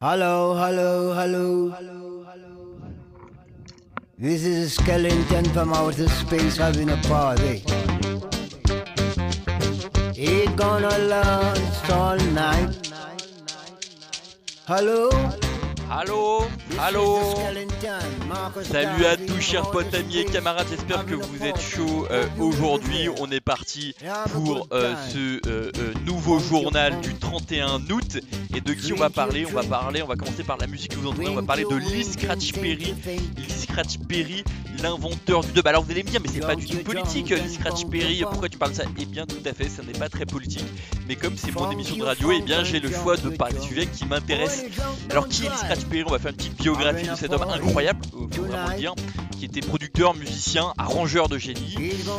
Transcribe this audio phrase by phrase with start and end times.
[0.00, 1.74] Hello, hello, hello.
[4.16, 7.64] This is a skeleton from outer space having a party.
[10.14, 12.92] It gonna last all night.
[14.68, 15.10] Hello?
[15.90, 16.46] Allô
[16.80, 17.18] Allô
[18.62, 23.08] Salut à tous chers potes, amis et camarades, j'espère que vous êtes chauds euh, aujourd'hui.
[23.20, 23.94] On est parti
[24.32, 25.72] pour euh, ce euh,
[26.04, 28.18] nouveau journal du 31 août.
[28.54, 29.44] Et de qui on va parler?
[29.46, 31.64] On va parler, on va commencer par la musique que vous entendez, on va parler
[31.64, 32.94] de Lee Scratch Perry.
[33.36, 34.44] Lee Scratch Perry,
[34.82, 35.66] l'inventeur du dub.
[35.66, 38.48] Alors vous allez me dire, mais c'est pas du tout politique, Lee Scratch Perry, pourquoi
[38.48, 38.84] tu parles ça?
[38.98, 40.66] Eh bien tout à fait, ça n'est pas très politique.
[41.06, 43.62] Mais comme c'est mon émission de radio, eh bien j'ai le choix de parler de
[43.62, 44.64] sujets qui m'intéressent.
[45.10, 46.04] Alors qui est Lee Scratch Perry?
[46.06, 48.94] On va faire une petite de cet homme incroyable, euh, dire,
[49.38, 51.76] qui était producteur, musicien, arrangeur de génie.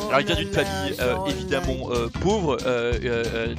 [0.08, 2.58] Alors il vient d'une famille euh, évidemment euh, pauvre,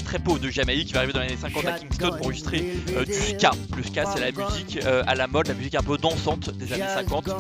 [0.05, 3.05] très pauvre de Jamaïque, qui va arriver dans les années 50 à Kingston pour euh,
[3.05, 3.51] du ska.
[3.77, 6.85] Le ska c'est la musique à la mode, la musique un peu dansante des années
[6.95, 7.31] 50,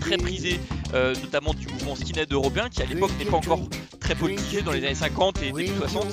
[0.00, 0.60] très prisée
[0.92, 3.62] notamment du mouvement skinhead européen qui à l'époque n'est pas encore
[4.00, 6.06] très politisé dans les années 50 et début 60,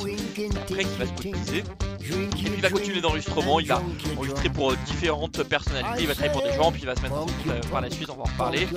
[0.63, 1.63] après qui va se politiser.
[2.37, 3.81] Il va continuer d'enregistrement, il va
[4.15, 7.01] enregistrer pour euh, différentes personnalités, il va travailler pour des gens, puis il va se
[7.01, 8.67] mettre en compte euh, par la suite, on va en reparler.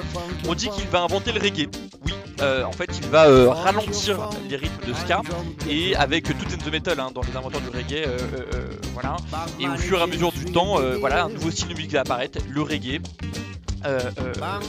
[0.48, 1.68] On dit qu'il va inventer le reggae.
[2.04, 5.22] Oui, euh, en fait, il va ralentir les rythmes de ska
[5.68, 8.06] et avec tout in the metal hein, dans les inventeurs du reggae,
[8.92, 9.16] voilà.
[9.58, 12.00] Et au fur et à mesure du temps, voilà, un nouveau style de musique va
[12.00, 13.00] apparaître, le reggae.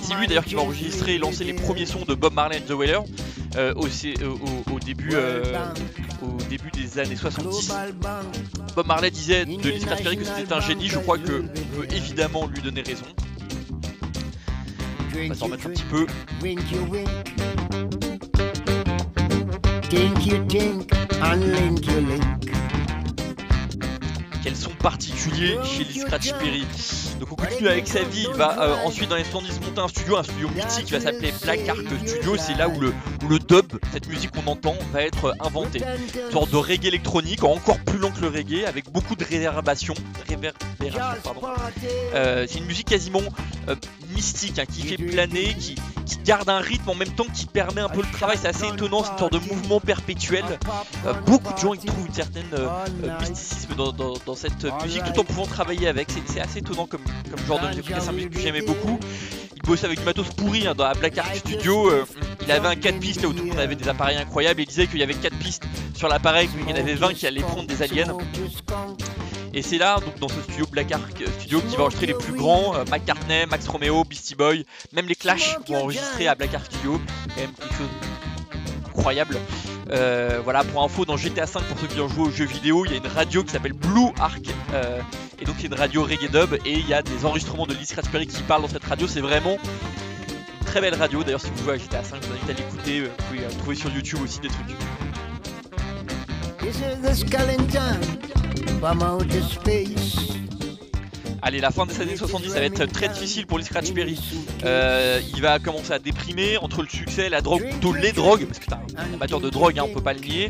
[0.02, 2.68] C'est lui d'ailleurs qui va enregistrer et lancer les premiers sons de Bob Marley and
[2.68, 3.04] the Wailers
[3.56, 6.63] euh, au, début, au début
[7.00, 7.72] années 70.
[8.76, 11.88] Bob Marley disait de Scratch Perry que c'était un génie, je crois que on peut
[11.92, 13.06] évidemment lui donner raison.
[15.16, 16.06] On va s'en remettre un petit peu.
[24.44, 26.66] Quels sont particuliers chez Lee Scratch Perry?
[27.24, 29.88] Donc on continue avec sa vie, il va euh, ensuite dans les 70 monter un
[29.88, 32.90] studio, un studio mythique qui va s'appeler Black Ark Studio, c'est là où le,
[33.24, 35.80] où le dub, cette musique qu'on entend, va être inventé.
[35.80, 39.94] Une sorte de reggae électronique, encore plus long que le reggae, avec beaucoup de réverbération,
[40.28, 41.34] réverbération.
[42.14, 43.22] Euh, c'est une musique quasiment
[43.70, 43.76] euh,
[44.24, 45.76] mystique, hein, qui fait planer, qui,
[46.06, 48.68] qui garde un rythme en même temps qui permet un peu le travail, c'est assez
[48.68, 50.44] étonnant, c'est une sorte de mouvement perpétuel.
[51.06, 52.68] Euh, beaucoup de gens y trouvent une certaine euh,
[53.04, 56.10] euh, mysticisme dans, dans- dans cette musique tout en pouvant travailler avec.
[56.28, 57.86] C'est- assez étonnant comme, comme genre de musique.
[58.00, 59.00] C'est une musique que j'aimais beaucoup.
[59.56, 61.90] Il bossait avec du matos pourri hein, dans la Black Ark Studio.
[61.90, 62.06] euh,
[62.42, 64.60] il avait un 4 pistes là où tout le monde avait des appareils incroyables.
[64.60, 65.64] Et il disait qu'il y avait 4 pistes
[65.96, 68.18] sur l'appareil, qu'il y en avait 20 qui allaient prendre des aliens.
[69.54, 72.34] Et c'est là, donc dans ce studio Black Ark Studio, qui va enregistrer les plus
[72.34, 76.66] grands euh, McCartney, Max Romeo, Beastie Boy, même les Clash vont enregistrer à Black Ark
[76.66, 77.00] Studio.
[77.38, 77.90] Même quelque chose
[78.88, 79.38] incroyable.
[79.92, 82.86] Euh, voilà, pour info, dans GTA 5, pour ceux qui ont joué aux jeux vidéo,
[82.86, 84.42] il y a une radio qui s'appelle Blue Ark.
[84.74, 85.00] euh,
[85.40, 86.54] et donc c'est une radio reggae dub.
[86.66, 89.08] Et il y a des enregistrements de Scratch Perry qui parlent dans cette radio.
[89.08, 89.58] C'est vraiment
[90.60, 91.24] une très belle radio.
[91.24, 93.00] D'ailleurs, si vous jouez à GTA 5, je vous invite à l'écouter.
[93.02, 94.68] Euh, Vous pouvez euh, trouver sur YouTube aussi des trucs.
[101.42, 104.20] Allez, la fin des années 70, ça va être très difficile pour Lee Scratch Perry.
[104.66, 108.60] Euh, il va commencer à déprimer entre le succès, la drogue, plutôt les drogues, parce
[108.60, 110.50] que c'est un amateur de drogue, hein, on peut pas le nier.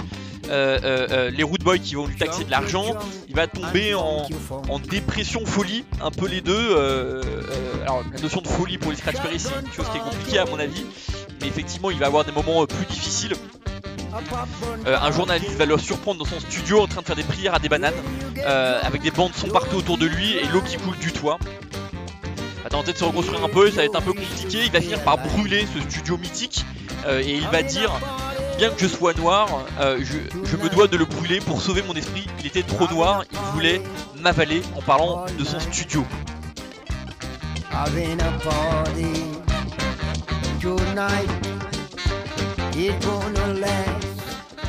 [0.49, 2.95] Euh, euh, les root boys qui vont lui taxer de l'argent.
[3.29, 4.27] Il va tomber en,
[4.67, 6.75] en dépression, folie, un peu les deux.
[7.83, 10.39] alors la notion de folie pour Lee Scratch Perry, c'est une chose qui est compliquée
[10.39, 10.85] à mon avis.
[11.39, 13.33] Mais effectivement, il va avoir des moments plus difficiles.
[14.85, 17.55] Euh, un journaliste va le surprendre dans son studio en train de faire des prières
[17.55, 17.93] à des bananes,
[18.45, 21.39] euh, avec des bandes son partout autour de lui et l'eau qui coule du toit.
[22.63, 24.59] Va tenter de se reconstruire un peu, ça va être un peu compliqué.
[24.65, 26.65] Il va finir par brûler ce studio mythique
[27.05, 27.91] euh, et il va dire
[28.57, 29.47] Bien que je sois noir,
[29.79, 32.27] je, me dois de le brûler pour sauver mon esprit.
[32.39, 33.81] Il était trop noir, il voulait
[34.21, 36.05] m'avaler en parlant de son studio.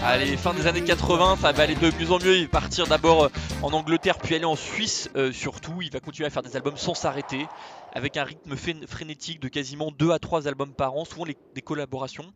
[0.06, 2.36] Allez, fin des années 80, ça va aller de mieux en mieux.
[2.36, 3.28] Il va partir d'abord euh,
[3.62, 5.80] en Angleterre, puis aller en Suisse euh, surtout.
[5.80, 7.46] Il va continuer à faire des albums sans s'arrêter,
[7.94, 8.54] avec un rythme
[8.86, 12.26] frénétique de quasiment 2 à 3 albums par an, souvent des collaborations.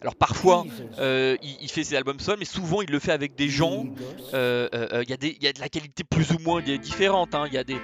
[0.00, 0.66] Alors parfois,
[0.98, 3.86] euh, il, fait ses albums seul, mais souvent il le fait avec des gens.
[4.32, 7.36] Il y, a de la qualité plus ou moins différente.
[7.36, 7.44] hein.
[7.46, 7.78] Il y a des,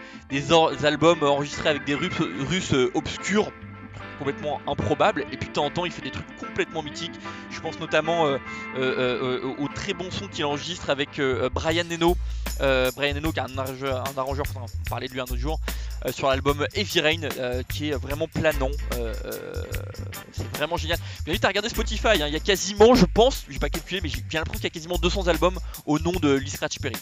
[0.85, 3.53] albums enregistrés avec des Russes, Russes obscurs
[4.21, 7.19] complètement improbables et puis de temps en temps il fait des trucs complètement mythiques.
[7.51, 8.39] Je pense notamment euh,
[8.77, 11.21] euh, euh, au très bon son qu'il enregistre avec
[11.53, 12.17] Brian Eno.
[12.95, 15.59] Brian Eno qui est un arrangeur, un arrangeur en parler de lui un autre jour
[16.11, 18.71] sur l'album Heavy Rain qui est vraiment planant
[20.33, 20.99] c'est vraiment génial.
[21.25, 22.27] Vous invite à regarder Spotify hein.
[22.27, 24.73] il y a quasiment je pense j'ai pas calculé mais j'ai bien l'impression qu'il y
[24.73, 26.97] a quasiment 200 albums au nom de Lee Scratch Perry.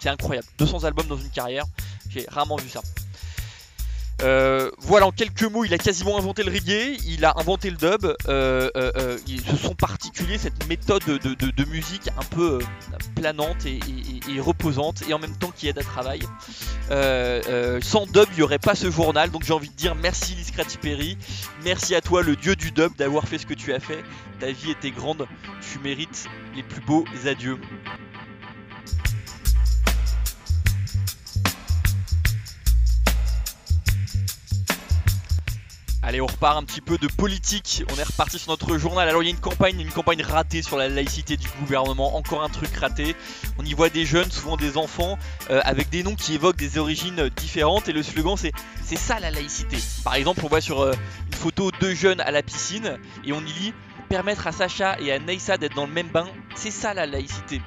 [0.00, 0.48] C'est incroyable.
[0.58, 1.64] 200 albums dans une carrière.
[2.08, 2.80] J'ai rarement vu ça.
[4.22, 7.76] Euh, voilà, en quelques mots, il a quasiment inventé le reggae, il a inventé le
[7.76, 8.04] dub.
[8.28, 12.58] Euh, euh, euh ce sont particulier, cette méthode de, musique un peu
[13.14, 16.26] planante et, reposante, et en même temps qui aide à travailler.
[17.82, 20.78] sans dub, il n'y aurait pas ce journal, donc j'ai envie de dire merci Liscrati
[20.78, 21.18] Perry,
[21.64, 24.02] merci à toi, le dieu du dub, d'avoir fait ce que tu as fait.
[24.40, 25.26] Ta vie était grande,
[25.72, 27.58] tu mérites les plus beaux adieux.
[36.06, 37.82] Allez, on repart un petit peu de politique.
[37.92, 39.08] On est reparti sur notre journal.
[39.08, 42.16] Alors, il y a une campagne, une campagne ratée sur la laïcité du gouvernement.
[42.16, 43.16] Encore un truc raté.
[43.58, 45.18] On y voit des jeunes, souvent des enfants,
[45.50, 47.88] euh, avec des noms qui évoquent des origines différentes.
[47.88, 48.52] Et le slogan, c'est
[48.84, 49.78] c'est ça la laïcité.
[50.04, 50.92] Par exemple, on voit sur euh,
[51.26, 53.74] une photo deux jeunes à la piscine et on y lit
[54.08, 56.28] permettre à Sacha et à Neissa d'être dans le même bain.
[56.54, 57.60] C'est ça la laïcité.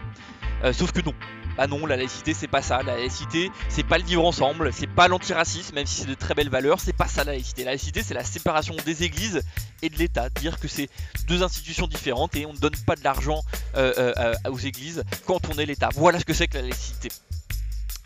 [0.64, 1.14] Euh, sauf que non.
[1.62, 2.84] Ah non, la laïcité c'est pas ça.
[2.84, 6.34] La laïcité c'est pas le vivre ensemble, c'est pas l'antiracisme, même si c'est de très
[6.34, 7.66] belles valeurs, c'est pas ça la laïcité.
[7.66, 9.42] La laïcité c'est la séparation des églises
[9.82, 10.30] et de l'État.
[10.30, 10.90] Dire que c'est
[11.28, 13.42] deux institutions différentes et on ne donne pas de l'argent
[13.76, 15.90] euh, euh, aux églises quand on est l'État.
[15.96, 17.10] Voilà ce que c'est que la laïcité.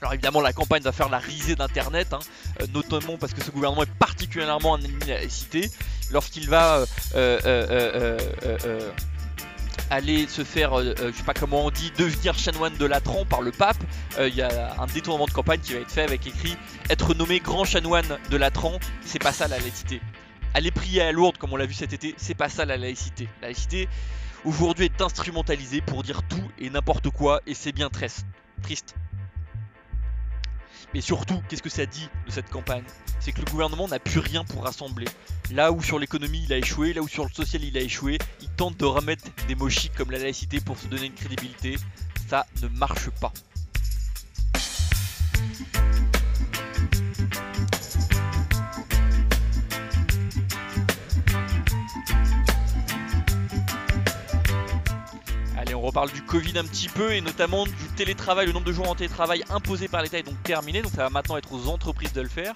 [0.02, 2.20] Alors évidemment la campagne va faire la risée d'internet, hein,
[2.60, 5.70] euh, notamment parce que ce gouvernement est particulièrement ennemi de la laïcité.
[6.10, 6.86] Lorsqu'il va
[9.90, 13.26] aller se faire, euh, euh, je sais pas comment on dit, devenir chanoine de Latran
[13.26, 13.78] par le pape.
[14.18, 16.56] Euh, il y a un détournement de campagne qui va être fait avec écrit
[16.90, 18.80] être nommé grand chanoine de Latran.
[19.06, 20.02] C'est pas ça la laïcité.
[20.54, 23.28] Aller prier à Lourdes comme on l'a vu cet été, c'est pas ça la laïcité.
[23.42, 23.88] La laïcité
[24.46, 28.26] aujourd'hui est instrumentalisée pour dire tout et n'importe quoi et c'est bien triste.
[28.62, 28.96] Triste.
[30.94, 32.84] Mais surtout, qu'est-ce que ça dit de cette campagne?
[33.20, 35.08] C'est que le gouvernement n'a plus rien pour rassembler.
[35.52, 38.18] Là où sur l'économie il a échoué, là où sur le social il a échoué,
[38.42, 41.78] il tente de remettre des mots chics comme la laïcité pour se donner une crédibilité.
[42.28, 43.34] Ça ne marche pas.
[55.88, 58.48] Reparle du Covid un petit peu et notamment du télétravail.
[58.48, 61.10] Le nombre de jours en télétravail imposé par l'État est donc terminé, donc ça va
[61.10, 62.56] maintenant être aux entreprises de le faire.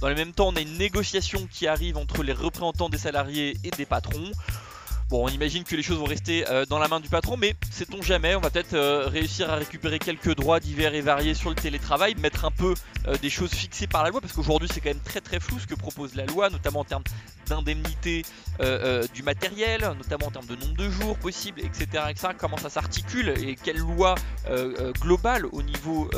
[0.00, 3.56] Dans le même temps, on a une négociation qui arrive entre les représentants des salariés
[3.64, 4.30] et des patrons.
[5.08, 7.54] Bon, on imagine que les choses vont rester euh, dans la main du patron, mais
[7.70, 11.48] sait-on jamais, on va peut-être euh, réussir à récupérer quelques droits divers et variés sur
[11.48, 12.74] le télétravail, mettre un peu
[13.06, 15.60] euh, des choses fixées par la loi, parce qu'aujourd'hui c'est quand même très très flou
[15.60, 17.04] ce que propose la loi, notamment en termes
[17.46, 18.24] d'indemnité
[19.14, 22.04] du matériel, notamment en termes de nombre de jours possibles, etc.
[22.08, 22.28] etc.
[22.36, 24.16] comment ça s'articule et quelle loi
[25.00, 26.10] globale au niveau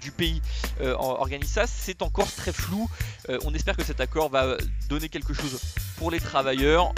[0.00, 0.42] du pays
[0.80, 2.90] organise ça, c'est encore très flou.
[3.44, 4.58] on espère que cet accord va
[4.90, 5.58] donner quelque chose
[5.96, 6.92] pour les travailleurs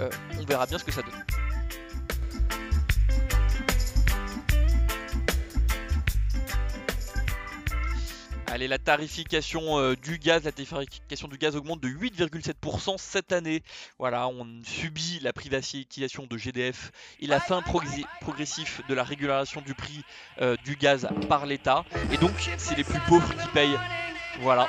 [0.00, 1.24] euh, on verra bien ce que ça donne.
[8.52, 13.62] Allez, la tarification euh, du gaz, la tarification du gaz augmente de 8,7% cette année.
[14.00, 16.90] Voilà, on subit la privatisation de GDF
[17.20, 20.02] et la fin progressive de la régulation du prix
[20.40, 21.84] euh, du gaz par l'État.
[22.10, 23.78] Et donc, c'est les plus pauvres qui payent.
[24.40, 24.68] Voilà.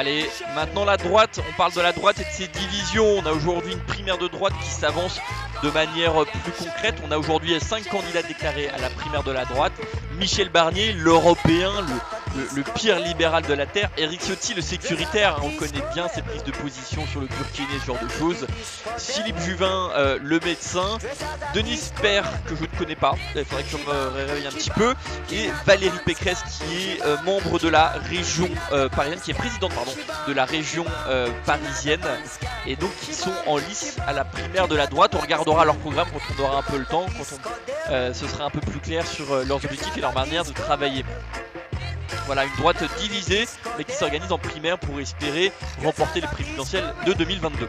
[0.00, 3.04] Allez, maintenant la droite, on parle de la droite et de ses divisions.
[3.18, 5.20] On a aujourd'hui une primaire de droite qui s'avance
[5.62, 6.94] de manière plus concrète.
[7.06, 9.74] On a aujourd'hui 5 candidats déclarés à la primaire de la droite.
[10.18, 11.94] Michel Barnier, l'européen, le,
[12.74, 13.90] pire libéral de la Terre.
[13.96, 17.68] Eric Ciotti, le sécuritaire, hein, on connaît bien ses prises de position sur le Burkini,
[17.80, 18.46] ce genre de choses.
[18.98, 20.98] Philippe Juvin, euh, le médecin.
[21.54, 24.70] Denis Père, que je ne connais pas, il faudrait que je me réveille un petit
[24.70, 24.94] peu.
[25.32, 29.72] Et Valérie Pécresse, qui est euh, membre de la région euh, parisienne, qui est présidente
[30.26, 30.84] de la région
[31.44, 32.00] parisienne.
[32.66, 35.14] Et donc, qui sont en lice à la primaire de la droite.
[35.14, 37.24] On regardera leur programme quand on aura un peu le temps, quand
[37.90, 41.04] on, ce sera un peu plus clair sur leurs objectifs et leur manière de travailler.
[42.30, 45.50] Voilà, une droite divisée, mais qui s'organise en primaire pour espérer
[45.82, 47.68] remporter les présidentielles de 2022.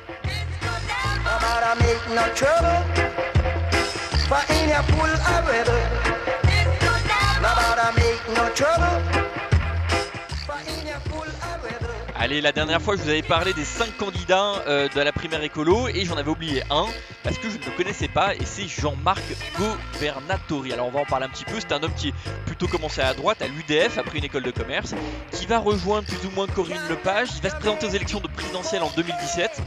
[12.22, 15.42] Allez, la dernière fois, je vous avais parlé des 5 candidats euh, de la primaire
[15.42, 16.86] écolo et j'en avais oublié un
[17.24, 19.24] parce que je ne le connaissais pas et c'est Jean-Marc
[19.58, 20.72] Governatori.
[20.72, 21.60] Alors, on va en parler un petit peu.
[21.60, 22.14] C'est un homme qui est
[22.46, 24.94] plutôt commencé à droite, à l'UDF, après une école de commerce,
[25.32, 27.30] qui va rejoindre plus ou moins Corinne Lepage.
[27.38, 29.60] Il va se présenter aux élections de présidentielles en 2017.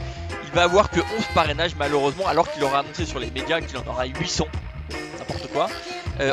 [0.45, 3.77] Il va avoir que 11 parrainages, malheureusement, alors qu'il aura annoncé sur les médias qu'il
[3.77, 4.47] en aura 800.
[5.19, 5.67] N'importe quoi.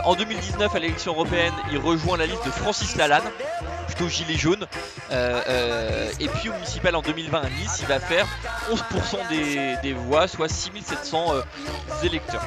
[0.05, 3.23] En 2019, à l'élection européenne, il rejoint la liste de Francis Lalanne,
[3.87, 4.67] plutôt gilet jaune.
[5.11, 8.27] et puis au municipal en 2020 à Nice, il va faire
[8.71, 11.35] 11% des, voix, soit 6700
[12.05, 12.47] électeurs.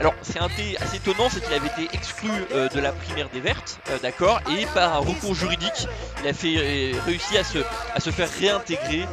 [0.00, 3.80] Alors c'est assez étonnant, c'est qu'il avait été exclu euh, de la primaire des Vertes,
[3.90, 5.88] euh, d'accord, et par un recours juridique,
[6.22, 7.58] il a euh, réussi à se,
[7.94, 9.06] à se faire réintégrer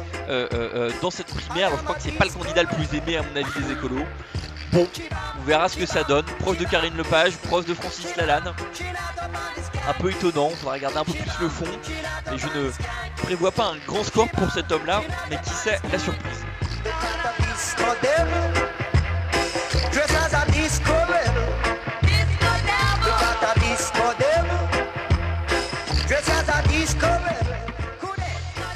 [1.02, 1.68] dans cette primaire.
[1.68, 3.72] Alors je crois que c'est pas le candidat le plus aimé à mon avis des
[3.72, 4.04] écolos.
[4.76, 6.24] On verra ce que ça donne.
[6.40, 8.52] Proche de Karine Lepage, proche de Francis Lalanne.
[9.88, 11.64] Un peu étonnant, on faudra regarder un peu plus le fond.
[12.32, 12.70] Et je ne
[13.22, 16.44] prévois pas un grand score pour cet homme-là, mais qui sait la surprise.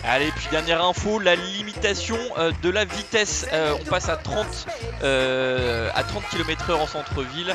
[0.04, 1.36] Allez, puis dernière info, la
[1.84, 3.46] euh, de la vitesse.
[3.52, 4.66] Euh, on passe à 30,
[5.02, 7.54] euh, à 30 km/h en centre-ville.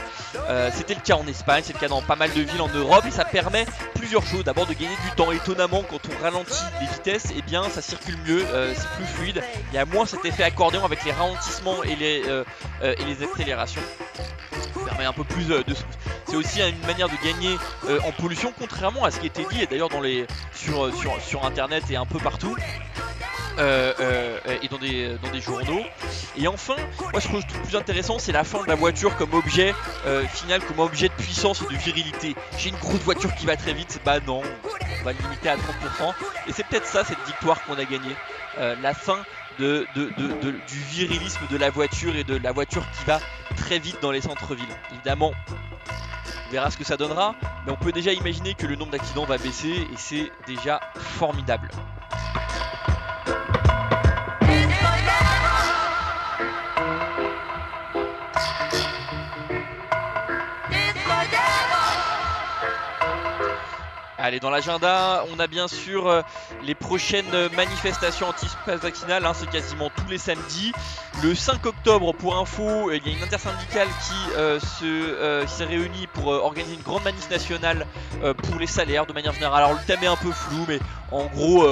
[0.73, 3.05] C'était le cas en Espagne, c'est le cas dans pas mal de villes en Europe
[3.07, 4.43] et ça permet plusieurs choses.
[4.43, 5.31] D'abord de gagner du temps.
[5.31, 9.43] Étonnamment, quand on ralentit les vitesses, et eh bien ça circule mieux, c'est plus fluide.
[9.71, 12.23] Il y a moins cet effet accordéon avec les ralentissements et les,
[12.83, 13.81] et les accélérations.
[14.85, 15.63] Permet un peu plus de
[16.27, 17.55] c'est aussi une manière de gagner
[18.05, 19.89] en pollution, contrairement à ce qui était dit et d'ailleurs
[20.53, 20.91] sur,
[21.21, 22.55] sur internet et un peu partout.
[23.57, 25.83] Euh, euh, et dans des, dans des journaux.
[26.37, 26.75] Et enfin,
[27.11, 29.73] moi ce que je trouve plus intéressant, c'est la fin de la voiture comme objet
[30.05, 32.35] euh, final, comme objet de puissance et de virilité.
[32.57, 34.41] J'ai une grosse voiture qui va très vite, bah non,
[35.01, 35.59] on va limiter à 30%.
[36.47, 38.15] Et c'est peut-être ça cette victoire qu'on a gagnée.
[38.57, 39.23] la fin
[39.59, 43.19] de, du virilisme de la voiture et de la voiture qui va
[43.55, 44.65] très vite dans les centres-villes.
[44.93, 45.31] Évidemment,
[46.47, 47.35] on verra ce que ça donnera,
[47.65, 51.69] mais on peut déjà imaginer que le nombre d'accidents va baisser et c'est déjà formidable.
[64.25, 66.23] Allez, dans l'agenda, on a bien sûr euh,
[66.63, 70.71] les prochaines manifestations anti-pass vaccinal, hein, c'est quasiment tous les samedis.
[71.21, 76.07] Le 5 octobre, pour info, il y a une intersyndicale qui euh, euh, s'est réunie
[76.07, 77.85] pour organiser une grande manif nationale
[78.41, 79.63] pour les salaires de manière générale.
[79.63, 80.79] Alors le thème est un peu flou, mais
[81.11, 81.63] en gros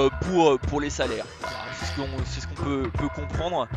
[0.69, 1.25] pour, les salaires.
[1.71, 3.67] c'est ce qu'on peut comprendre.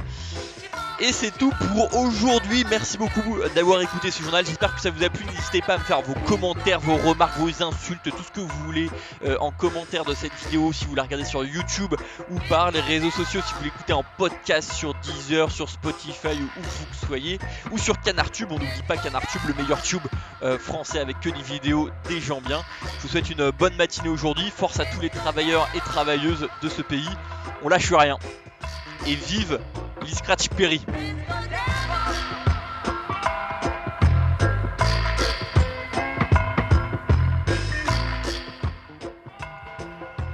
[0.99, 2.65] Et c'est tout pour aujourd'hui.
[2.71, 4.47] Merci beaucoup d'avoir écouté ce journal.
[4.47, 5.27] J'espère que ça vous a plu.
[5.27, 8.65] N'hésitez pas à me faire vos commentaires, vos remarques, vos insultes, tout ce que vous
[8.65, 8.89] voulez
[9.23, 11.95] euh, en commentaire de cette vidéo si vous la regardez sur YouTube
[12.31, 16.61] ou par les réseaux sociaux si vous l'écoutez en podcast sur Deezer, sur Spotify ou
[16.61, 17.39] où vous soyez
[17.73, 18.51] ou sur Canartube.
[18.51, 20.07] On n'oublie pas Canartube, le meilleur tube
[20.43, 22.63] euh, français avec que des vidéos des gens bien.
[22.97, 24.51] Je vous souhaite une bonne matinée aujourd'hui.
[24.51, 27.11] Force à tous les travailleurs et travailleuses de ce pays.
[27.63, 28.17] On lâche rien.
[29.07, 29.61] Et vive
[30.07, 30.81] Lee Scratch Perry.